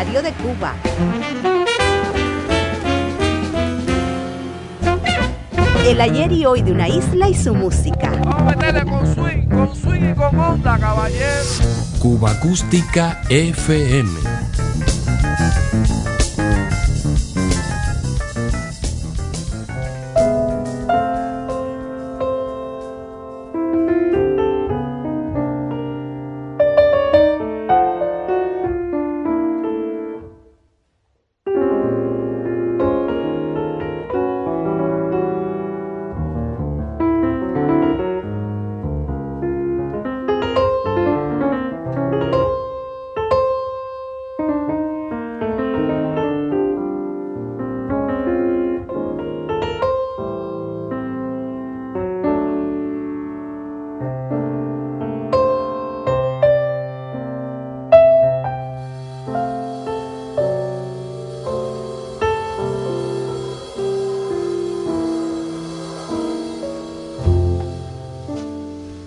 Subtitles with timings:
[0.00, 0.74] Aniversario de Cuba.
[5.86, 8.10] El ayer y hoy de una isla y su música.
[8.24, 11.42] Vamos a meterle con swing, con swing y con onda, caballero.
[11.98, 14.39] Cuba Acústica FM.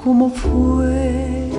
[0.03, 1.49] ¿Cómo fue?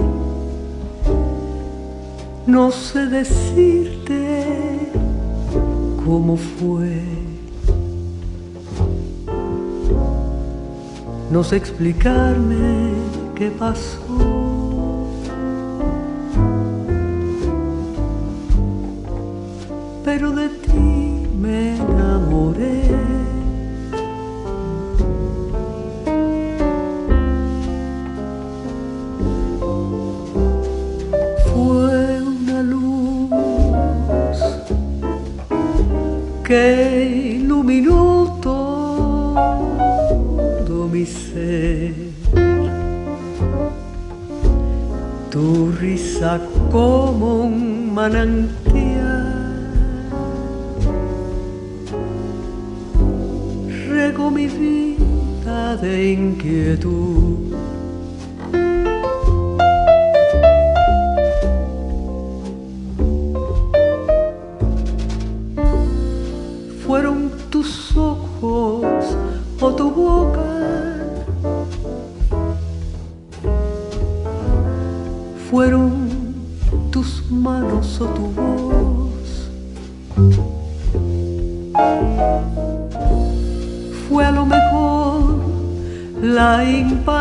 [2.46, 4.90] No sé decirte
[6.04, 7.00] cómo fue.
[11.30, 12.92] No sé explicarme
[13.34, 14.33] qué pasó.
[46.72, 48.08] có mong mà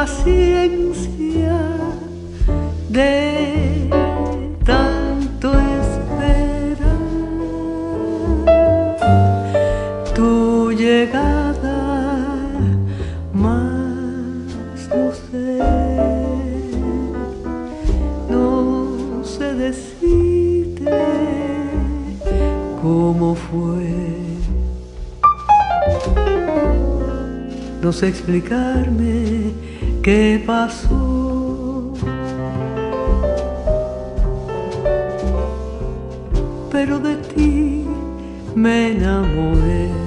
[0.04, 1.60] impaciencia
[2.90, 3.90] de
[4.66, 6.98] tanto esperar.
[10.14, 11.80] Tu llegada,
[13.34, 15.60] más no sé,
[18.30, 20.92] no sé decirte
[22.82, 23.88] cómo fue,
[27.82, 29.23] no sé explicarme
[30.04, 31.94] qué pasó.
[36.72, 37.86] Pero de ti
[38.54, 40.03] me enamoré.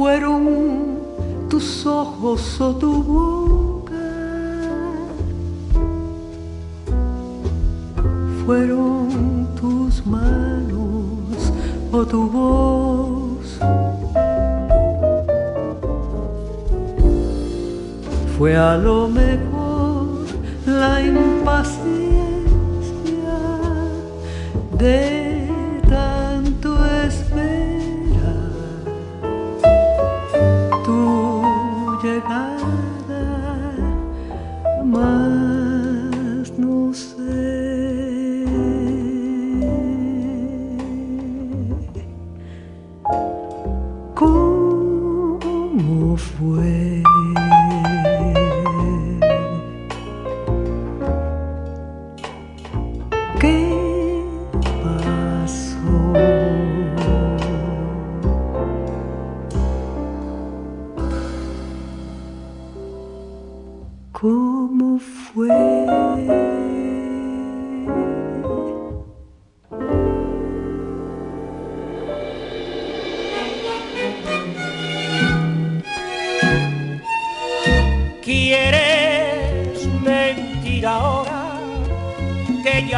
[0.00, 0.98] Fueron
[1.50, 4.08] tus ojos o tu boca,
[8.46, 11.52] fueron tus manos
[11.92, 13.58] o tu voz.
[18.38, 20.24] Fue a lo mejor
[20.64, 22.40] la impaciencia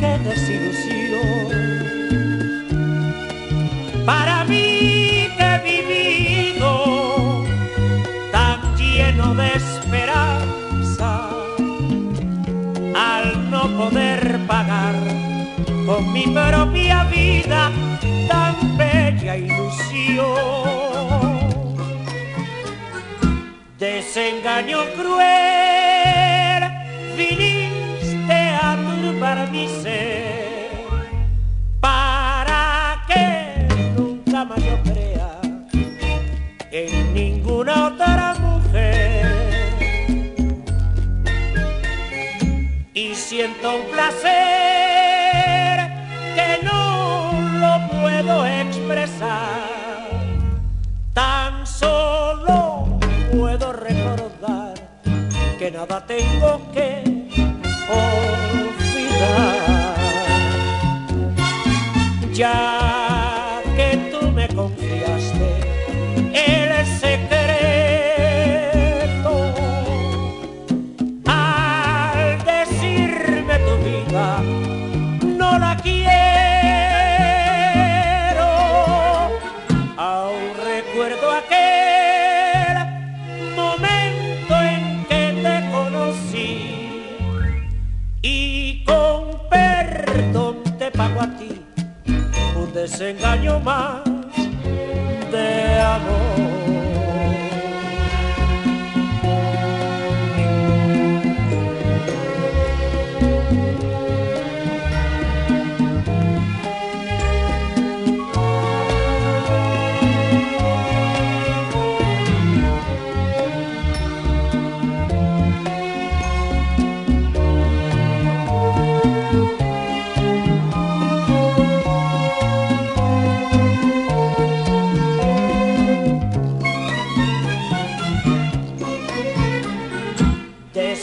[0.00, 1.48] qué desilusión.
[4.06, 7.44] Para mí que he vivido
[8.32, 9.50] tan lleno de
[13.80, 14.94] poder pagar
[15.86, 17.70] con mi propia vida
[18.28, 20.28] tan bella ilusión.
[23.78, 26.62] Desengaño cruel,
[27.16, 27.59] viniste
[29.22, 30.70] a turbar mi ser
[31.80, 35.40] para que nunca más yo crea
[36.70, 38.30] en ninguna otra
[43.30, 44.28] siento un placer
[46.34, 49.60] que no lo puedo expresar.
[51.14, 52.98] Tan solo
[53.30, 54.74] puedo recordar
[55.60, 56.99] que nada tengo que
[92.72, 94.02] desengaño más
[95.30, 96.49] de amor.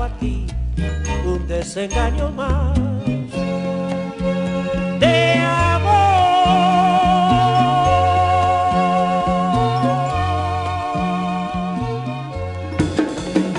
[0.00, 0.46] te pago a ti
[1.26, 2.78] un desengaño más
[4.98, 5.90] de amor.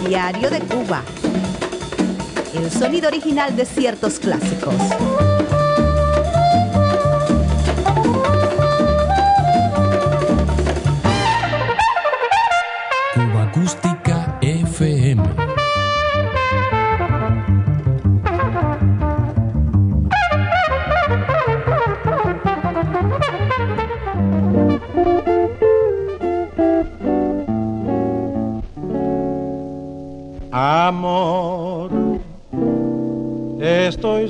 [0.08, 1.04] Diario de Cuba.
[2.54, 4.76] El sonido original de ciertos clásicos.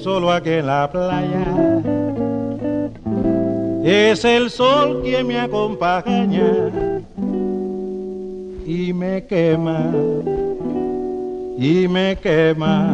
[0.01, 1.45] Solo aquí en la playa
[3.83, 6.69] es el sol que me acompaña
[8.65, 9.91] y me quema,
[11.57, 12.93] y me quema,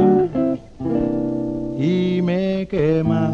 [1.78, 3.32] y me quema.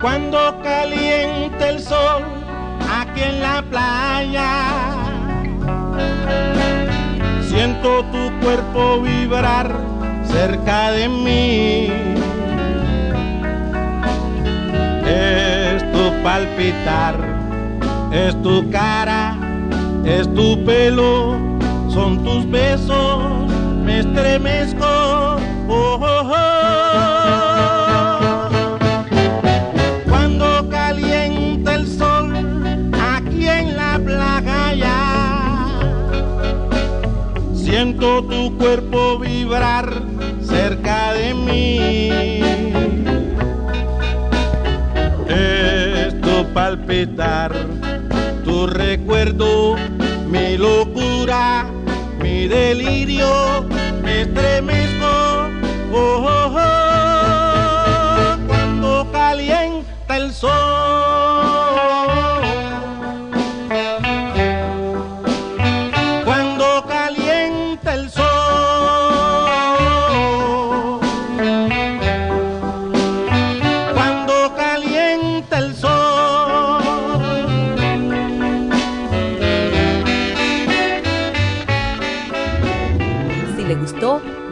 [0.00, 2.22] Cuando caliente el sol
[2.90, 4.50] aquí en la playa,
[7.42, 9.70] siento tu cuerpo vibrar
[10.24, 11.88] cerca de mí.
[15.06, 17.16] Es tu palpitar,
[18.12, 19.36] es tu cara,
[20.04, 21.36] es tu pelo,
[21.88, 23.50] son tus besos,
[23.84, 24.86] me estremezco.
[25.68, 26.17] Oh, oh,
[37.68, 39.92] siento tu cuerpo vibrar
[40.40, 42.40] cerca de mí.
[45.28, 47.52] Es tu palpitar,
[48.42, 49.76] tu recuerdo,
[50.26, 51.66] mi locura,
[52.18, 53.66] mi delirio,
[54.02, 55.50] me estremezco.
[55.92, 61.28] Oh, oh, oh, cuando calienta el sol.